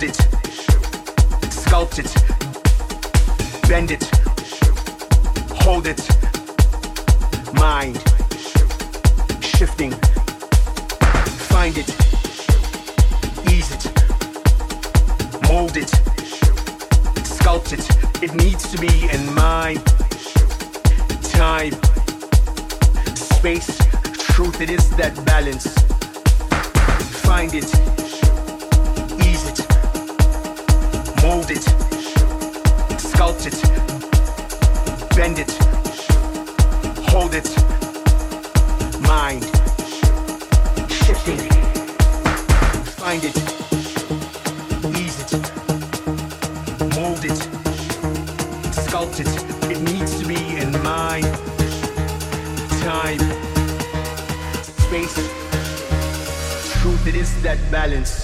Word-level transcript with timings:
mold 0.00 0.10
it, 0.10 0.18
sculpt 1.50 1.98
it, 1.98 2.10
bend 3.68 3.90
it, 3.90 4.04
hold 5.60 5.86
it. 5.86 6.00
Mind 7.52 7.98
shifting, 9.42 9.92
find 11.50 11.76
it, 11.76 11.88
ease 13.52 13.70
it, 13.72 13.84
mold 15.48 15.76
it, 15.76 15.92
sculpt 17.22 17.72
it. 17.74 18.22
It 18.22 18.34
needs 18.34 18.70
to 18.70 18.78
be 18.78 19.10
in 19.10 19.34
my 19.34 19.74
time, 21.24 21.72
space, 23.14 23.76
truth. 24.32 24.62
It 24.62 24.70
is 24.70 24.88
that 24.96 25.14
balance. 25.26 25.74
Find 27.22 27.52
it 27.54 27.99
Mold 31.22 31.50
it, 31.50 31.64
sculpt 32.98 33.46
it, 33.46 33.58
bend 35.14 35.38
it, 35.38 35.50
hold 37.10 37.34
it, 37.34 37.48
mind, 39.02 39.44
shifting, 40.90 41.38
find 42.96 43.22
it, 43.22 43.36
ease 44.98 45.20
it, 45.20 45.32
mold 46.96 47.24
it, 47.24 47.40
sculpt 48.72 49.20
it. 49.20 49.28
It 49.70 49.80
needs 49.82 50.18
to 50.20 50.26
be 50.26 50.56
in 50.56 50.72
mind, 50.82 51.26
time, 52.82 53.20
space. 54.78 55.14
Truth, 56.80 57.06
it 57.06 57.14
is 57.14 57.42
that 57.42 57.58
balance. 57.70 58.19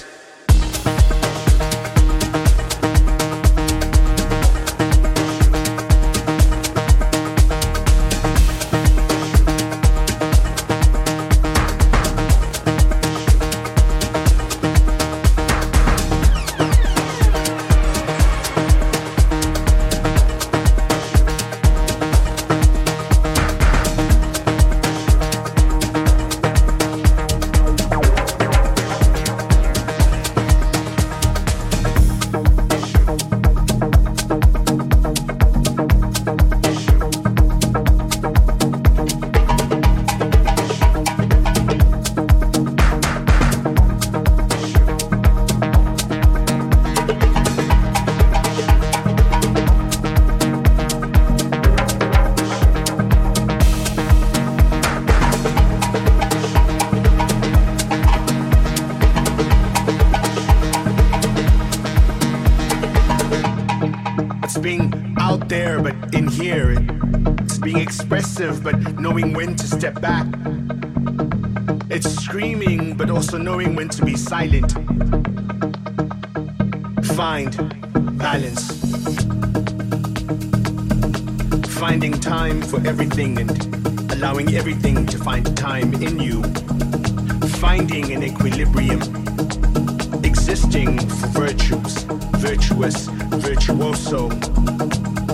Expressive, 68.37 68.63
but 68.63 68.99
knowing 68.99 69.33
when 69.33 69.55
to 69.55 69.67
step 69.67 69.99
back. 69.99 70.27
It's 71.89 72.07
screaming, 72.23 72.95
but 72.95 73.09
also 73.09 73.37
knowing 73.37 73.75
when 73.75 73.89
to 73.89 74.05
be 74.05 74.15
silent. 74.15 74.71
Find 77.15 77.51
balance. 78.19 78.63
Finding 81.79 82.13
time 82.13 82.61
for 82.61 82.85
everything 82.85 83.39
and 83.39 83.51
allowing 84.11 84.55
everything 84.55 85.07
to 85.07 85.17
find 85.17 85.57
time 85.57 85.93
in 85.95 86.19
you. 86.19 86.43
Finding 87.59 88.11
an 88.11 88.23
equilibrium. 88.23 89.01
Existing 90.23 90.99
for 90.99 91.27
virtues, 91.41 92.03
virtuous, 92.37 93.07
virtuoso. 93.47 94.29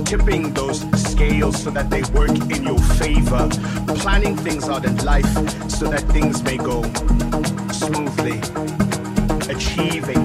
Tipping 0.06 0.54
those 0.54 0.84
scales 1.13 1.62
so 1.62 1.70
that 1.70 1.91
they 1.91 2.01
work 2.17 2.36
in 2.55 2.63
your 2.63 2.79
favor. 2.98 3.48
Planning 4.01 4.36
things 4.36 4.67
out 4.67 4.84
in 4.84 4.98
life 5.05 5.32
so 5.70 5.86
that 5.88 6.03
things 6.15 6.41
may 6.43 6.58
go 6.58 6.82
smoothly. 7.72 8.39
Achieving 9.53 10.23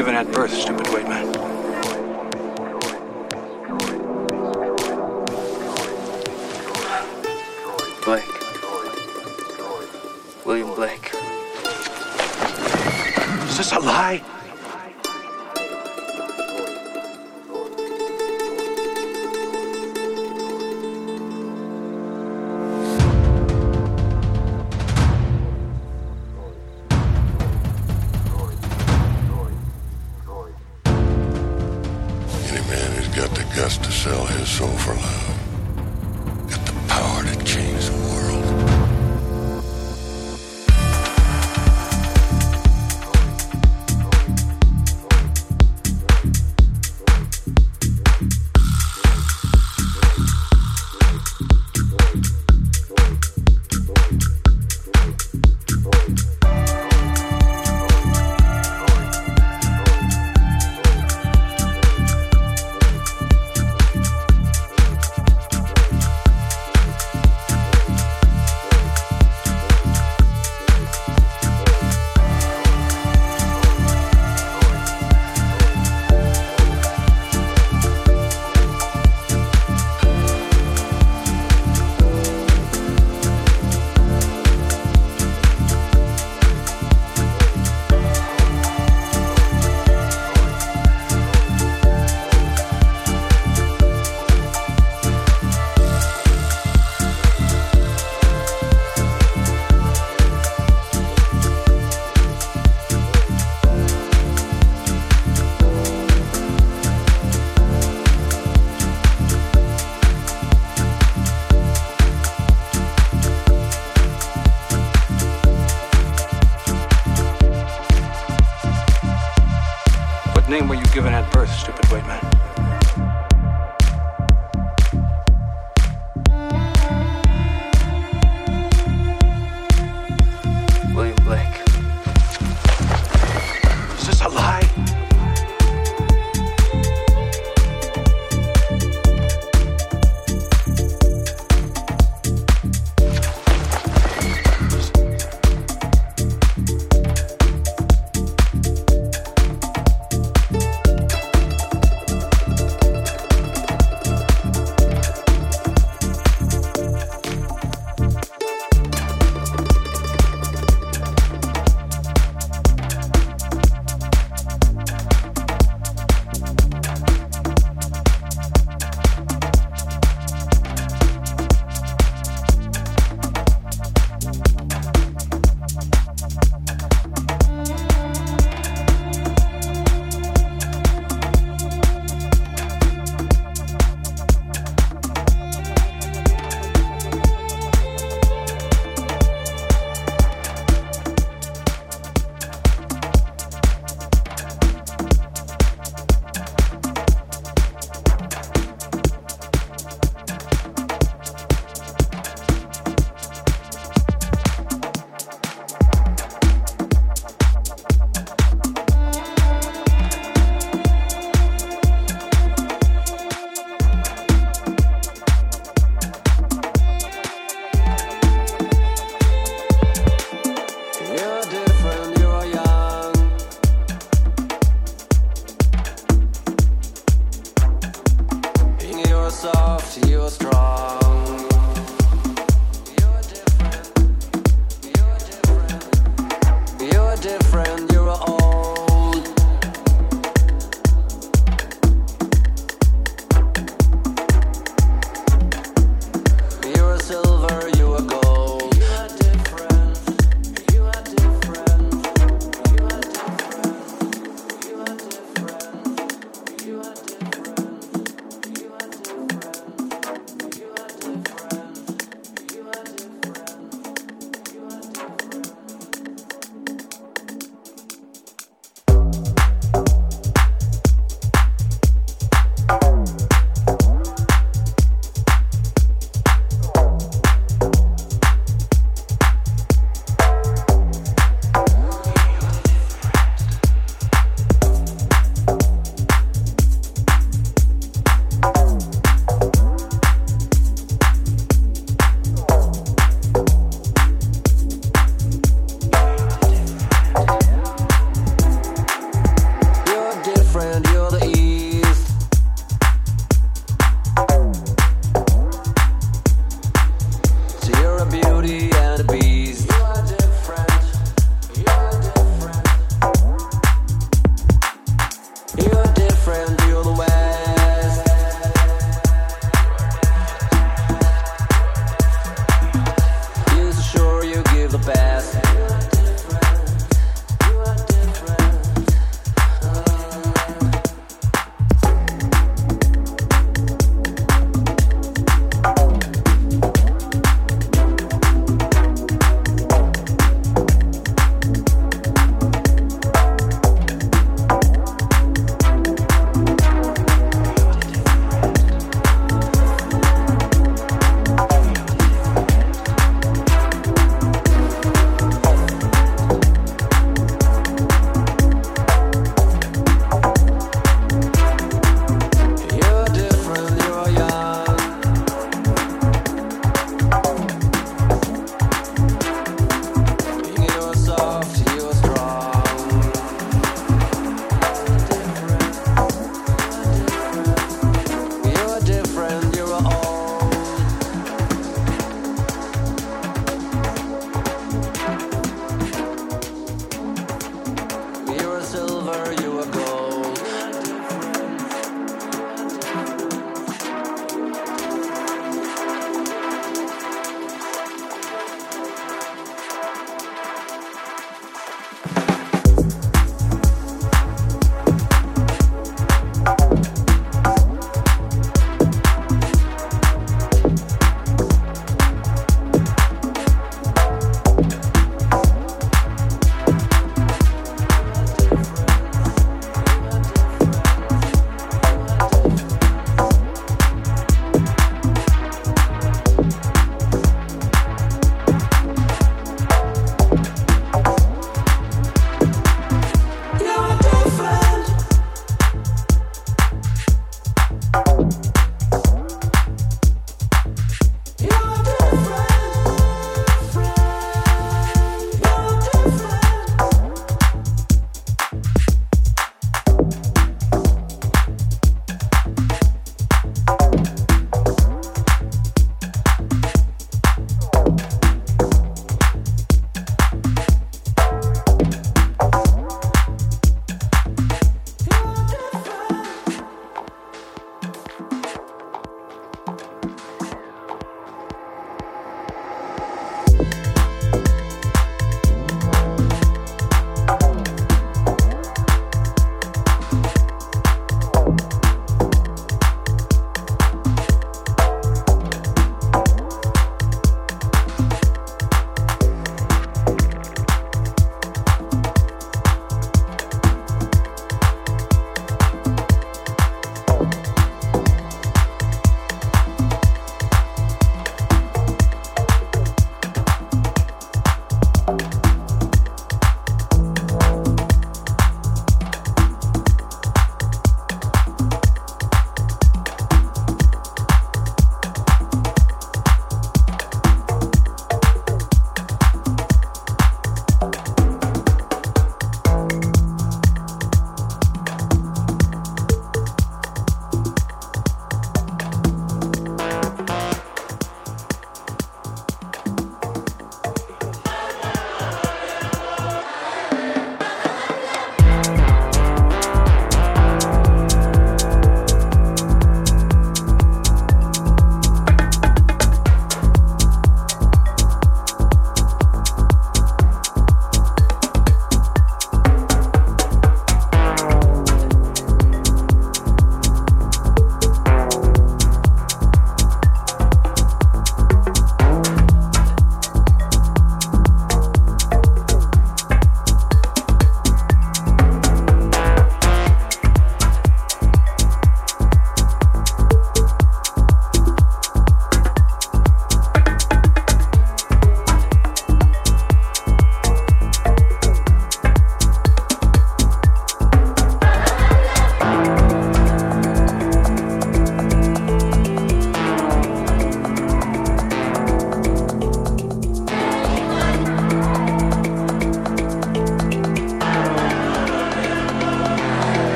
given 0.00 0.14
at 0.14 0.32
birth, 0.32 0.79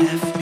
Yeah. 0.00 0.39